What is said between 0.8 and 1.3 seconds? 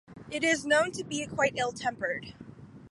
to be